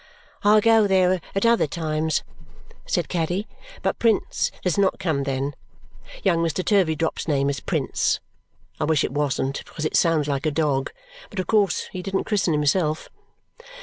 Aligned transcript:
"I 0.43 0.61
go 0.61 0.87
there 0.87 1.21
at 1.35 1.45
other 1.45 1.67
times," 1.67 2.23
said 2.87 3.07
Caddy, 3.07 3.47
"but 3.83 3.99
Prince 3.99 4.49
does 4.63 4.75
not 4.79 4.97
come 4.97 5.25
then. 5.25 5.53
Young 6.23 6.39
Mr. 6.39 6.65
Turveydrop's 6.65 7.27
name 7.27 7.51
is 7.51 7.59
Prince; 7.59 8.19
I 8.79 8.85
wish 8.85 9.03
it 9.03 9.11
wasn't, 9.13 9.63
because 9.63 9.85
it 9.85 9.95
sounds 9.95 10.27
like 10.27 10.47
a 10.47 10.49
dog, 10.49 10.89
but 11.29 11.37
of 11.37 11.45
course 11.45 11.87
he 11.91 12.01
didn't 12.01 12.23
christen 12.23 12.51
himself. 12.53 13.09